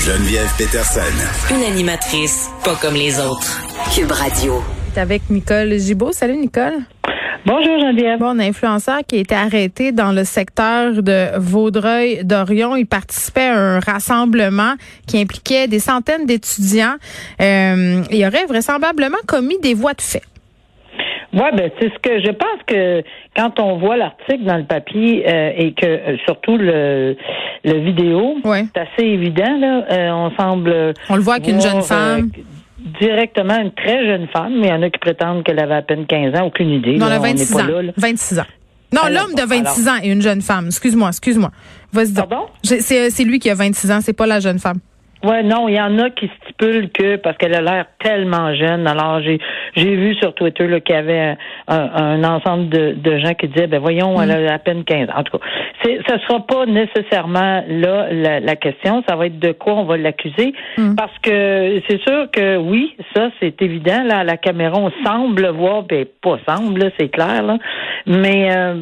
[0.00, 1.00] Geneviève Peterson.
[1.54, 3.60] Une animatrice pas comme les autres.
[3.94, 4.62] Cube Radio.
[4.96, 6.12] avec Nicole Gibault.
[6.12, 6.72] Salut Nicole.
[7.44, 8.18] Bonjour Geneviève.
[8.18, 12.76] Bon, un influenceur qui a été arrêté dans le secteur de Vaudreuil-Dorion.
[12.76, 14.74] Il participait à un rassemblement
[15.06, 16.96] qui impliquait des centaines d'étudiants.
[17.42, 20.22] Euh, il aurait vraisemblablement commis des voies de fait.
[21.32, 23.02] Oui, ben c'est ce que je pense que
[23.36, 27.16] quand on voit l'article dans le papier euh, et que euh, surtout le,
[27.64, 29.84] le vidéo, c'est assez évident là.
[29.92, 30.94] Euh, on semble.
[31.08, 32.30] On le voit qu'une jeune femme.
[33.00, 35.82] directement une très jeune femme, mais il y en a qui prétendent qu'elle avait à
[35.82, 36.96] peine 15 ans, aucune idée.
[36.96, 37.66] Non, elle a 26 ans.
[37.96, 38.44] 26 ans.
[38.92, 40.66] Non, l'homme de 26 ans et une jeune femme.
[40.66, 41.50] Excuse-moi, excuse-moi.
[41.92, 42.12] Vas-y.
[42.14, 42.46] Pardon?
[42.64, 44.78] C'est lui qui a 26 ans, c'est pas la jeune femme.
[45.22, 48.86] Ouais, non, il y en a qui stipulent que parce qu'elle a l'air tellement jeune.
[48.86, 49.38] Alors j'ai
[49.76, 51.36] j'ai vu sur Twitter qu'il y avait
[51.68, 54.54] un, un ensemble de, de, gens qui disaient ben voyons, elle a mm.
[54.54, 55.12] à peine 15 ans.
[55.16, 55.44] En tout cas,
[55.82, 59.02] c'est ça sera pas nécessairement là la, la, question.
[59.08, 60.94] Ça va être de quoi on va l'accuser mm.
[60.94, 64.02] parce que c'est sûr que oui, ça c'est évident.
[64.04, 67.58] Là, à la caméra, on semble voir, ben pas semble, c'est clair là.
[68.06, 68.74] Mais euh,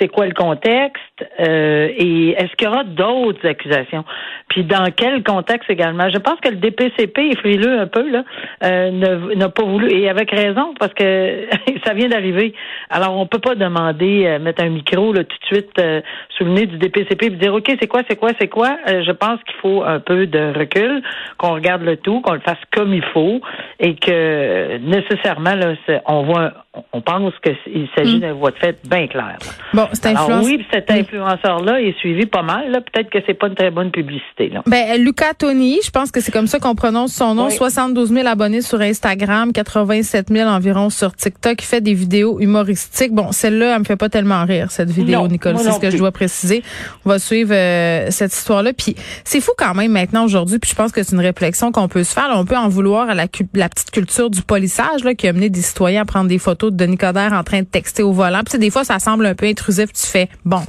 [0.00, 1.02] c'est quoi le contexte?
[1.40, 4.04] Euh, et est-ce qu'il y aura d'autres accusations?
[4.48, 6.08] Puis dans quel contexte également?
[6.10, 8.24] Je pense que le DPCP est frileux un peu là,
[8.64, 11.46] euh, n'a pas voulu et avec raison parce que
[11.84, 12.54] ça vient d'arriver.
[12.90, 16.00] Alors on peut pas demander euh, mettre un micro là tout de suite euh,
[16.40, 18.76] du DPCP et dire ok c'est quoi c'est quoi c'est quoi?
[18.88, 21.02] Euh, je pense qu'il faut un peu de recul,
[21.38, 23.40] qu'on regarde le tout, qu'on le fasse comme il faut
[23.80, 25.74] et que nécessairement là
[26.06, 26.52] on voit
[26.92, 28.20] on pense qu'il s'agit mm.
[28.20, 29.38] d'un voie de fait bien clair.
[29.72, 30.44] Bon, c'est influence...
[30.46, 32.72] oui, cet influenceur-là est suivi pas mal.
[32.92, 34.48] Peut-être que c'est pas une très bonne publicité.
[34.48, 34.62] Là.
[34.66, 37.50] Ben, Luca Tony, je pense que c'est comme ça qu'on prononce son nom.
[37.50, 41.62] 72 000 abonnés sur Instagram, 87 000 environ sur TikTok.
[41.62, 43.12] Il fait des vidéos humoristiques.
[43.12, 45.58] Bon, celle-là, elle me fait pas tellement rire, cette vidéo, Nicole.
[45.58, 46.62] C'est ce que je dois préciser.
[47.04, 48.72] On va suivre euh, cette histoire-là.
[48.72, 51.88] Puis c'est fou quand même maintenant, aujourd'hui, puis je pense que c'est une réflexion qu'on
[51.88, 52.30] peut se faire.
[52.34, 55.48] on peut en vouloir à la, la petite culture du polissage là, qui a amené
[55.48, 58.40] des citoyens à prendre des photos de Denis Coderre en train de texter au volant.
[58.48, 59.92] Puis des fois, ça semble un peu intrusif.
[59.92, 60.62] Tu fais, bon,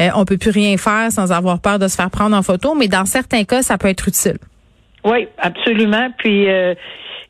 [0.00, 2.74] euh, on peut plus rien faire sans avoir peur de se faire prendre en photo,
[2.74, 4.38] mais dans certains cas, ça peut être utile.
[5.04, 6.08] Oui, absolument.
[6.18, 6.74] Puis euh,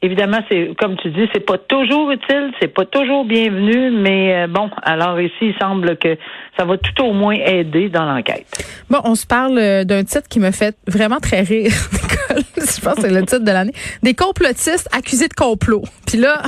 [0.03, 4.47] évidemment, c'est comme tu dis, c'est pas toujours utile, c'est pas toujours bienvenu, mais euh,
[4.47, 6.17] bon, alors ici, il semble que
[6.57, 8.47] ça va tout au moins aider dans l'enquête.
[8.91, 11.71] Bon, on se parle euh, d'un titre qui me fait vraiment très rire,
[12.77, 13.73] Je pense que c'est le titre de l'année.
[14.03, 15.83] Des complotistes accusés de complot.
[16.07, 16.43] Puis là,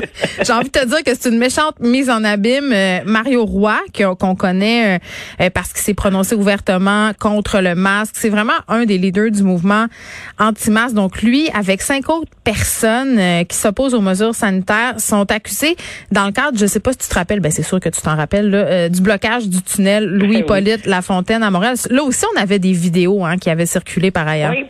[0.44, 2.72] j'ai envie de te dire que c'est une méchante mise en abîme.
[2.72, 5.00] Euh, Mario Roy, qu'on connaît
[5.54, 9.86] parce qu'il s'est prononcé ouvertement contre le masque, c'est vraiment un des leaders du mouvement
[10.38, 10.94] anti-masque.
[10.94, 15.76] Donc lui, avec cinq autres personnes qui s'opposent aux mesures sanitaires sont accusés
[16.10, 18.00] dans le cadre, je sais pas si tu te rappelles, ben c'est sûr que tu
[18.00, 21.76] t'en rappelles, là, euh, du blocage du tunnel Louis-Hippolyte Lafontaine à Montréal.
[21.90, 24.52] Là aussi, on avait des vidéos hein, qui avaient circulé par ailleurs.
[24.52, 24.66] Oui.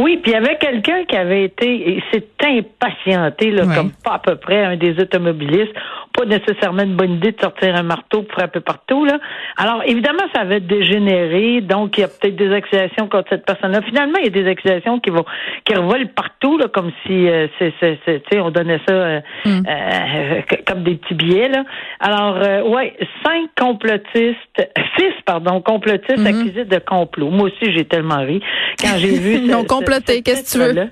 [0.00, 4.18] Oui, puis il y avait quelqu'un qui avait été, s'est impatienté, là, comme pas à
[4.18, 5.74] peu près un des automobilistes
[6.12, 9.04] pas nécessairement une bonne idée de sortir un marteau pour frapper partout.
[9.04, 9.18] Là.
[9.56, 13.80] Alors, évidemment, ça avait dégénéré, donc il y a peut-être des accusations contre cette personne-là.
[13.82, 15.24] Finalement, il y a des accusations qui vont
[15.64, 19.62] qui revolent partout, là, comme si euh, c'est, c'est, on donnait ça euh, hmm.
[19.68, 21.48] euh, comme des petits billets.
[21.48, 21.64] Là.
[22.00, 24.36] Alors, ouais, cinq complotistes,
[24.98, 26.26] six, pardon, complotistes hmm.
[26.26, 27.30] accusés de complot.
[27.30, 28.42] Moi aussi, j'ai tellement ri
[28.80, 29.48] quand j'ai vu.
[29.90, 30.88] comploté, qu'est-ce que tu veux?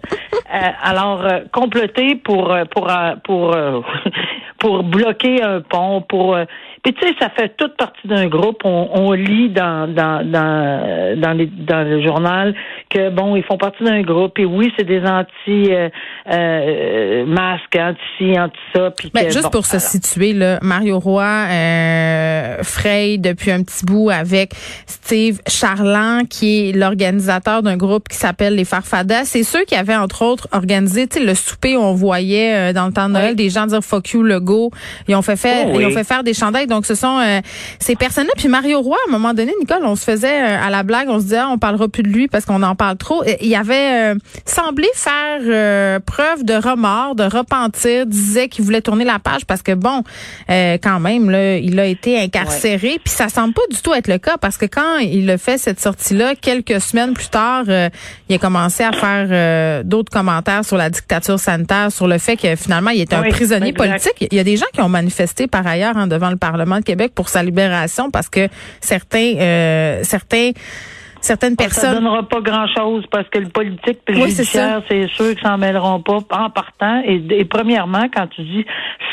[0.82, 2.90] alors, comploter pour pour
[3.24, 3.56] pour
[4.58, 6.44] pour bloquer un pont, pour euh,
[6.82, 8.62] puis tu sais, ça fait toute partie d'un groupe.
[8.64, 12.54] On, on, lit dans dans dans dans, les, dans le journal
[12.90, 14.38] que bon, ils font partie d'un groupe.
[14.38, 15.88] Et oui, c'est des anti euh,
[16.30, 18.90] euh masques, anti anti ça.
[18.90, 24.10] Puis ben, juste pour se situer là, Mario Roy, euh, Frey depuis un petit bout
[24.10, 24.52] avec
[24.86, 29.24] Steve Charland, qui est l'organisateur d'un groupe qui s'appelle les Farfadas.
[29.24, 31.76] C'est ceux qui avaient entre autres organisé, tu sais, le souper.
[31.76, 34.70] On voyait euh, dans le temps de Noël des gens dire fuck you le go.
[35.08, 37.40] Ils ont fait faire, oh ils ont fait faire des chandails donc, ce sont euh,
[37.78, 38.32] ces personnes-là.
[38.36, 41.08] Puis Mario Roy, à un moment donné, Nicole, on se faisait euh, à la blague,
[41.08, 43.22] on se disait, ah, on parlera plus de lui parce qu'on en parle trop.
[43.40, 44.14] Il avait euh,
[44.44, 49.72] semblé faire preuve de remords, de repentir, disait qu'il voulait tourner la page parce que
[49.72, 50.02] bon,
[50.48, 53.00] quand même, là, il a été incarcéré.
[53.04, 55.58] Puis ça semble pas du tout être le cas parce que quand il a fait
[55.58, 57.64] cette sortie-là, quelques semaines plus tard,
[58.28, 62.56] il a commencé à faire d'autres commentaires sur la dictature sanitaire, sur le fait que
[62.56, 64.26] finalement, il était un prisonnier politique.
[64.30, 66.84] Il y a des gens qui ont manifesté par ailleurs hein, devant le Parlement de
[66.84, 68.48] Québec pour sa libération parce que
[68.80, 70.52] certains, euh, certains
[71.20, 71.90] certaines personnes.
[71.90, 75.58] Ça donnera pas grand-chose parce que le politique et le judiciaire, c'est sûr qu'ils s'en
[75.58, 77.02] mêleront pas en partant.
[77.04, 78.64] Et, premièrement, quand tu dis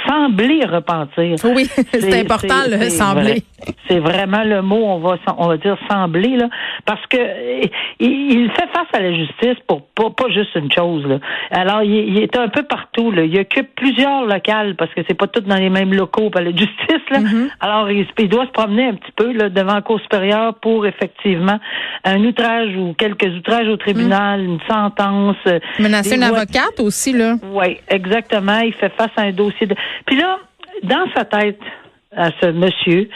[0.07, 1.38] sembler repentir.
[1.56, 3.44] Oui, c'est important le sembler.
[3.88, 6.50] C'est vraiment le mot, on va on va dire sembler là,
[6.86, 7.18] parce que
[8.00, 11.20] il, fait face à la justice pour pas, pas juste une chose là.
[11.52, 13.24] Alors il, est un peu partout là.
[13.24, 16.52] Il occupe plusieurs locales parce que c'est pas tout dans les mêmes locaux par la
[16.52, 17.20] justice là.
[17.20, 17.50] Mm-hmm.
[17.60, 21.60] Alors il, doit se promener un petit peu là, devant la cour supérieure pour effectivement
[22.04, 24.46] un outrage ou quelques outrages au tribunal, mm.
[24.46, 25.38] une sentence.
[25.48, 27.36] Euh, Menacer une avocate aussi là.
[27.52, 28.60] Oui, exactement.
[28.60, 29.76] Il fait face à un dossier de.
[30.06, 30.40] Puis là,
[30.84, 31.60] dans sa tête
[32.16, 33.10] à ce monsieur,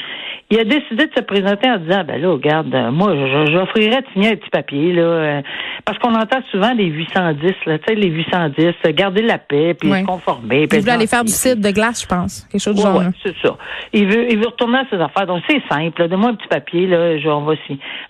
[0.52, 3.14] il a décidé de se présenter en disant ben là, regarde, euh, moi,
[3.52, 5.42] j'offrirais de signer un petit papier, là, euh,
[5.86, 9.76] parce qu'on entend souvent les 810, là, tu sais, les 810, euh, garder la paix,
[9.76, 10.68] puis se conformer.
[10.72, 12.48] Il veut aller faire du site de glace, je pense.
[12.52, 13.04] Quelque chose de genre.
[13.24, 13.58] c'est ça.
[13.94, 15.28] Il veut, il veut retourner à ses affaires.
[15.28, 16.08] Donc, c'est simple.
[16.08, 17.54] Donne-moi un petit papier, là, je, on va.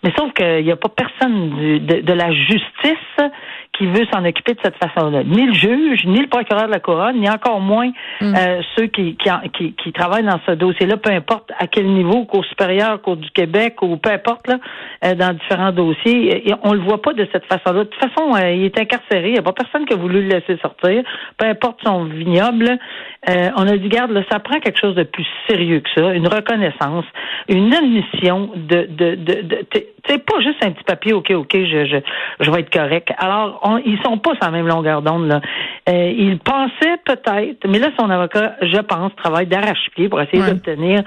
[0.03, 1.50] Mais sauf qu'il n'y a pas personne
[1.86, 3.19] de, de la justice
[3.80, 5.24] qui veut s'en occuper de cette façon-là.
[5.24, 7.90] Ni le juge, ni le procureur de la couronne, ni encore moins
[8.20, 8.36] mm.
[8.36, 9.16] euh, ceux qui,
[9.54, 13.31] qui, qui, travaillent dans ce dossier-là, peu importe à quel niveau, Cour supérieure, Cour du
[13.31, 14.58] Québec ou peu importe, là,
[15.06, 16.50] euh, dans différents dossiers.
[16.50, 17.86] Et on le voit pas de cette façon-là.
[17.86, 19.30] De toute façon, euh, il est incarcéré.
[19.30, 21.02] Il n'y a pas personne qui a voulu le laisser sortir,
[21.38, 22.78] peu importe son vignoble.
[23.28, 26.28] on a dit, garde, là, ça prend quelque chose de plus sérieux que ça, une
[26.28, 27.06] reconnaissance,
[27.47, 28.88] une admission de...
[28.89, 29.65] de, de, de
[30.07, 31.97] c'est pas juste un petit papier, OK, OK, je, je,
[32.39, 33.12] je vais être correct.
[33.18, 35.27] Alors, ils sont pas sur la même longueur d'onde.
[35.27, 35.41] Là.
[35.88, 41.03] Euh, il pensait peut-être, mais là, son avocat, je pense, travaille d'arrache-pied pour essayer d'obtenir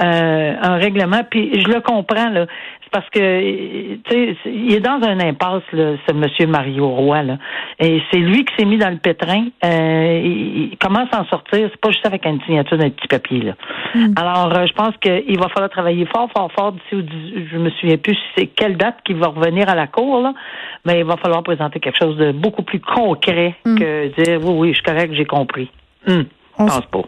[0.00, 1.22] euh, un règlement.
[1.28, 2.46] Puis je le comprends, là
[2.90, 7.38] parce que tu sais, il est dans un impasse, là, ce monsieur Mario Roy là,
[7.78, 9.46] et c'est lui qui s'est mis dans le pétrin.
[9.64, 13.40] Euh, il, commence à en sortir, c'est pas juste avec une signature d'un petit papier
[13.40, 13.52] là.
[13.94, 14.14] Hmm.
[14.16, 17.04] Alors, euh, je pense qu'il va falloir travailler fort, fort, fort d'ici.
[17.50, 20.34] Je me souviens plus c'est quelle date qu'il va revenir à la cour là,
[20.84, 23.78] mais il va falloir présenter quelque chose de beaucoup plus concret hmm.
[23.78, 25.70] que dire oui, oui, je suis correct, j'ai compris.
[26.06, 26.22] Hmm,
[26.58, 27.02] je pense pas.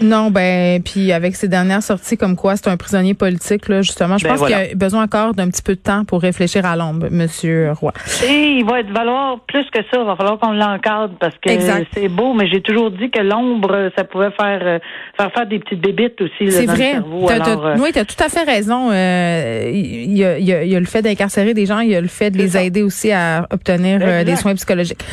[0.00, 4.18] Non, ben, puis avec ces dernières sorties comme quoi c'est un prisonnier politique, là, justement,
[4.18, 6.76] je ben pense qu'il a besoin encore d'un petit peu de temps pour réfléchir à
[6.76, 7.92] l'ombre, Monsieur Roy.
[8.26, 10.00] Et il va être valoir plus que ça.
[10.00, 11.50] Il va falloir qu'on l'encadre parce que
[11.92, 14.78] c'est beau, mais j'ai toujours dit que l'ombre, ça pouvait faire, euh,
[15.16, 16.50] faire faire des petites débites aussi.
[16.50, 16.96] C'est vrai.
[16.96, 18.90] Euh, oui, tu as tout à fait raison.
[18.90, 22.00] Euh, il, y a, il, y a, le fait d'incarcérer des gens, il y a
[22.00, 25.04] le fait de les aider aussi à obtenir des soins psychologiques.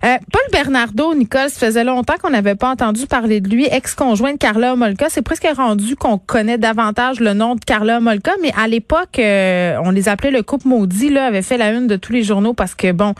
[0.00, 4.38] Paul Bernardo, Nicole, ça faisait longtemps qu'on n'avait pas entendu parler de lui, ex-conjoint de
[4.38, 5.06] Carla Molka.
[5.08, 9.76] C'est presque rendu qu'on connaît davantage le nom de Carla Molka, mais à l'époque, euh,
[9.82, 12.54] on les appelait le couple maudit, là, avait fait la une de tous les journaux
[12.54, 13.14] parce que, bon,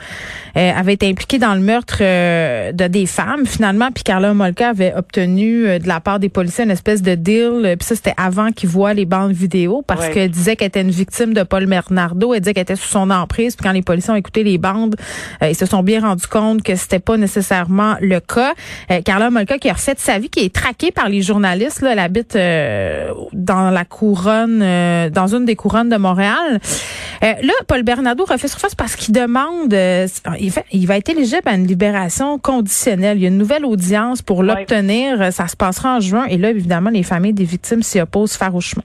[0.57, 4.71] euh, avait été impliqué dans le meurtre euh, de des femmes, finalement, puis Carla Molka
[4.71, 8.51] avait obtenu de la part des policiers une espèce de deal, puis ça, c'était avant
[8.51, 12.33] qu'ils voient les bandes vidéo, parce qu'elle disait qu'elle était une victime de Paul Bernardo,
[12.33, 14.97] elle disait qu'elle était sous son emprise, puis quand les policiers ont écouté les bandes,
[15.43, 18.55] ils se sont bien rendus compte que c'était pas nécessairement le cas.
[19.05, 21.81] Carla Molka qui a refait sa vie, qui est traquée par les journalistes.
[21.81, 26.61] Là, elle habite euh, dans la couronne, euh, dans une des couronnes de Montréal.
[27.23, 31.55] Euh, là, Paul Bernardo refait surface parce qu'il demande, il, il, va être éligible à
[31.55, 33.17] une libération conditionnelle.
[33.19, 35.33] Il y a une nouvelle audience pour l'obtenir.
[35.33, 36.27] Ça se passera en juin.
[36.27, 38.85] Et là, évidemment, les familles des victimes s'y opposent farouchement.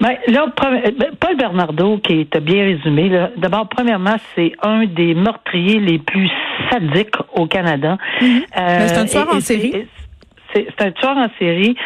[0.00, 5.80] Ben, là, ben, Paul Bernardo, qui est bien résumé, d'abord, premièrement, c'est un des meurtriers
[5.80, 6.30] les plus
[6.70, 7.98] sadiques au Canada.
[8.20, 8.86] Mm-hmm.
[8.86, 9.86] c'est un tueur en série
[10.54, 11.76] c'est un tueur en série.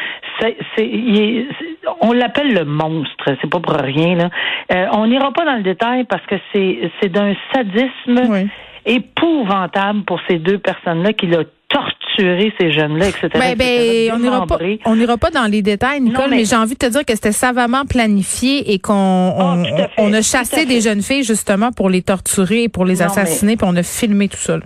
[2.01, 3.37] On l'appelle le monstre.
[3.41, 4.31] C'est pas pour rien là.
[4.73, 8.49] Euh, on n'ira pas dans le détail parce que c'est, c'est d'un sadisme
[8.85, 13.29] épouvantable pour ces deux personnes-là qui l'ont torturé ces jeunes-là, etc.
[13.35, 16.75] Ben, ben, on n'ira pas, on n'ira pas dans les détails, Nicole, mais, j'ai envie
[16.75, 19.63] de te dire que c'était savamment planifié et qu'on oh,
[19.99, 23.77] on, a chassé des jeunes filles justement pour les torturer, pour les assassiner, puis on
[23.77, 24.59] a filmé tout ça.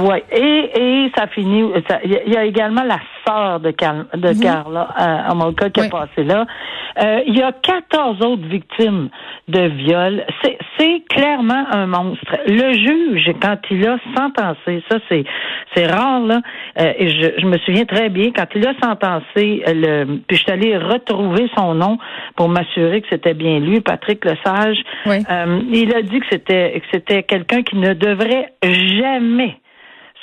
[0.00, 1.64] Oui, et, et ça finit.
[2.04, 4.40] Il y, a également la sœur de, de mhm.
[4.40, 6.46] Carla euh, Amolka qui est passée là.
[7.02, 9.08] Euh, il y a 14 autres victimes
[9.46, 10.24] de viol.
[10.78, 12.36] C'est clairement un monstre.
[12.46, 15.24] Le juge, quand il a sentencé, ça c'est
[15.74, 16.40] c'est rare là,
[16.80, 20.42] euh, et je, je, me souviens très bien quand il a sentencé le, puis je
[20.42, 21.98] suis allée retrouver son nom
[22.36, 24.78] pour m'assurer que c'était bien lui, Patrick Lesage.
[25.06, 29.56] Euh, il a dit que c'était que c'était quelqu'un qui ne devrait jamais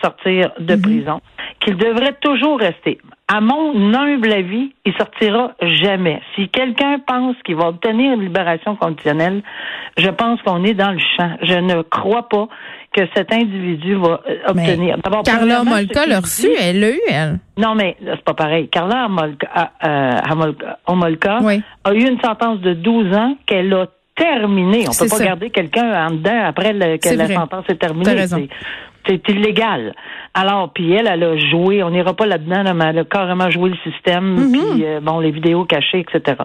[0.06, 0.82] sortir de mhm.
[0.82, 1.22] prison,
[1.60, 3.00] qu'il devrait toujours rester.
[3.28, 6.22] À mon humble avis, il sortira jamais.
[6.36, 9.42] Si quelqu'un pense qu'il va obtenir une libération conditionnelle,
[9.98, 11.32] je pense qu'on est dans le champ.
[11.42, 12.48] Je ne crois pas
[12.94, 14.98] que cet individu va euh, obtenir.
[15.26, 17.40] Carla Molka l'a reçu, elle l'a eu, elle.
[17.58, 18.70] Non, mais c'est pas pareil.
[18.70, 20.12] Carla Molka, euh,
[21.84, 24.86] a eu une sentence de 12 ans qu'elle a terminé.
[24.88, 28.28] On peut pas garder quelqu'un en dedans après que la sentence est terminée.
[29.08, 29.94] C'est illégal.
[30.34, 33.70] Alors, puis elle, elle a joué, on n'ira pas là-dedans, mais elle a carrément joué
[33.70, 34.74] le système, mm-hmm.
[34.74, 36.42] puis euh, bon, les vidéos cachées, etc.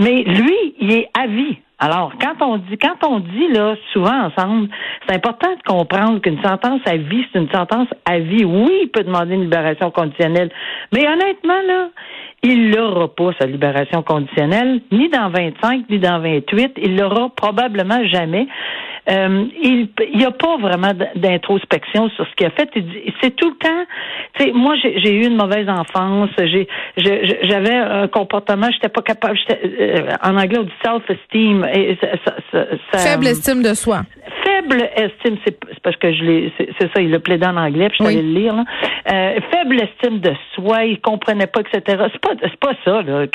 [0.00, 1.58] Mais lui, il est à vie.
[1.78, 4.68] Alors, quand on dit, quand on dit là, souvent ensemble,
[5.06, 8.44] c'est important de comprendre qu'une sentence à vie, c'est une sentence à vie.
[8.44, 10.50] Oui, il peut demander une libération conditionnelle,
[10.92, 11.88] mais honnêtement là,
[12.42, 16.72] il l'aura pas sa libération conditionnelle, ni dans 25, ni dans 28.
[16.82, 18.48] Il l'aura probablement jamais.
[19.10, 22.68] Euh, il n'y a pas vraiment d'introspection sur ce qu'il a fait.
[23.20, 23.84] C'est tout le temps.
[24.38, 26.30] Tu moi, j'ai eu une mauvaise enfance.
[26.96, 28.68] J'avais un comportement.
[28.70, 29.38] J'étais pas capable.
[29.50, 31.66] Euh, en anglais, on dit self-esteem.
[32.92, 34.02] Faible estime de soi
[34.52, 37.98] faible estime, c'est parce que je l'ai, c'est ça, il l'a plaidé en anglais, puis
[38.00, 38.54] je suis le lire.
[38.54, 38.64] Là.
[39.12, 42.04] Euh, faible estime de soi, il comprenait pas, etc.
[42.12, 43.26] C'est pas, c'est pas ça là.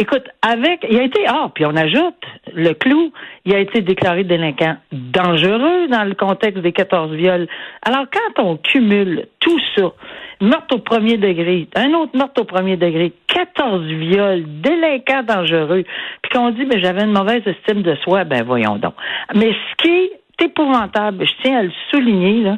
[0.00, 3.12] Écoute, avec, il a été, ah, puis on ajoute le clou,
[3.44, 7.46] il a été déclaré délinquant dangereux dans le contexte des 14 viols.
[7.82, 9.92] Alors quand on cumule tout ça,
[10.40, 15.84] meurtre au premier degré, un autre meurtre au premier degré, 14 viols, délinquant dangereux,
[16.22, 18.94] puis qu'on dit, ben j'avais une mauvaise estime de soi, ben voyons donc.
[19.34, 22.50] Mais ce qui est épouvantable, je tiens à le souligner,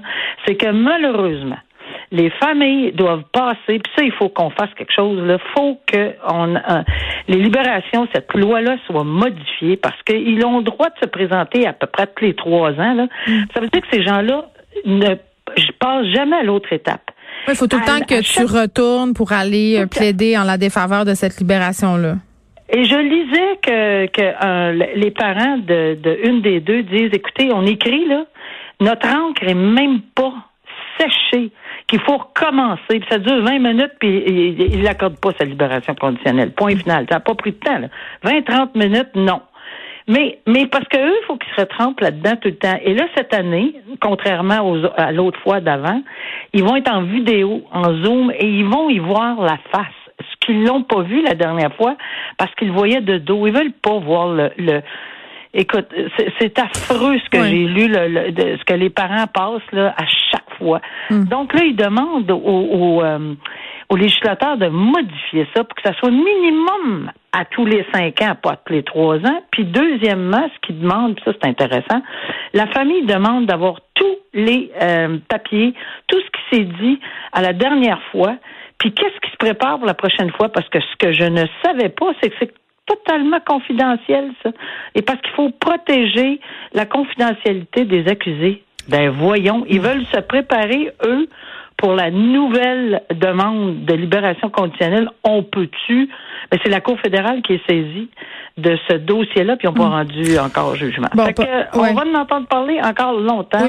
[0.47, 1.59] c'est que malheureusement,
[2.11, 5.19] les familles doivent passer, puis ça, il faut qu'on fasse quelque chose.
[5.23, 6.83] Il faut que on, euh,
[7.29, 11.73] les libérations, cette loi-là soit modifiée parce qu'ils ont le droit de se présenter à
[11.73, 12.95] peu près tous les trois ans.
[12.95, 13.07] Là.
[13.27, 13.43] Mm.
[13.55, 14.47] Ça veut dire que ces gens-là
[14.85, 15.15] ne
[15.79, 17.11] passent jamais à l'autre étape.
[17.49, 21.05] Il faut tout le temps que tu retournes pour aller euh, plaider en la défaveur
[21.05, 22.15] de cette libération-là.
[22.75, 27.51] Et je lisais que, que euh, les parents de, de, une des deux disent, écoutez,
[27.53, 28.25] on écrit là,
[28.81, 30.33] notre encre est même pas
[30.99, 31.51] séchée,
[31.93, 32.81] qu'il faut recommencer.
[32.89, 36.53] Puis ça dure 20 minutes, puis il n'accorde pas sa libération conditionnelle.
[36.53, 37.05] Point final.
[37.11, 37.81] Ça n'a pas pris de temps.
[38.25, 39.43] 20-30 minutes, non.
[40.09, 42.79] Mais, mais parce qu'eux, il faut qu'ils se retrempent là-dedans tout le temps.
[42.83, 46.03] Et là, cette année, contrairement aux, à l'autre fois d'avant,
[46.55, 50.47] ils vont être en vidéo, en zoom, et ils vont y voir la face ce
[50.47, 51.97] qu'ils l'ont pas vu la dernière fois
[52.39, 53.47] parce qu'ils voyaient de dos.
[53.47, 54.83] Ils veulent pas voir le,
[55.55, 55.89] Écoute,
[56.41, 60.42] c'est affreux ce que j'ai lu, le, ce que les parents passent là, à chaque
[60.62, 60.81] fois.
[61.11, 61.25] Hmm.
[61.25, 63.35] Donc là, ils demandent aux, euh,
[63.88, 68.35] aux, législateurs de modifier ça pour que ça soit minimum à tous les cinq ans,
[68.40, 69.42] pas à tous les trois ans.
[69.50, 72.02] Puis deuxièmement, ce qu'ils demandent, ça c'est intéressant,
[72.52, 75.75] la famille demande d'avoir tous les euh, papiers,
[76.07, 77.00] tout ce qui s'est dit
[77.33, 78.37] à la dernière fois,
[78.78, 80.49] puis qu'est-ce qui se prépare pour la prochaine fois?
[80.49, 82.54] Parce que ce que je ne savais pas, c'est que c'est
[82.87, 84.50] totalement confidentiel, ça.
[84.95, 86.40] Et parce qu'il faut protéger
[86.73, 88.64] la confidentialité des accusés.
[88.89, 91.29] Ben voyons, ils veulent se préparer, eux,
[91.77, 95.09] pour la nouvelle demande de libération conditionnelle.
[95.25, 96.09] On peut-tu?
[96.51, 98.09] Ben, c'est la Cour fédérale qui est saisie
[98.59, 99.93] de ce dossier-là, puis on n'a pas mm.
[99.93, 101.09] rendu encore jugement.
[101.25, 103.69] fait que, On va en entendre parler encore longtemps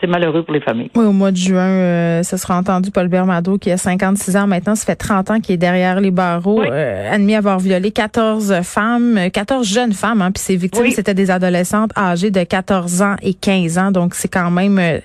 [0.00, 0.90] c'est malheureux pour les familles.
[0.94, 4.46] Oui, au mois de juin, euh, ce sera entendu Paul Bermado, qui a 56 ans
[4.46, 8.60] maintenant, ça fait 30 ans qu'il est derrière les barreaux, euh, admis avoir violé 14
[8.62, 13.16] femmes, 14 jeunes femmes, hein, puis ses victimes, c'était des adolescentes âgées de 14 ans
[13.22, 14.98] et 15 ans, donc c'est quand même euh,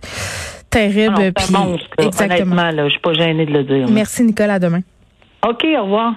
[0.70, 1.32] terrible.
[1.52, 2.54] Non, puis, exactement.
[2.54, 3.88] Honnêtement, là, je suis pas gênée de le dire.
[3.90, 4.82] Merci Nicole, à demain.
[5.48, 6.14] OK, au revoir.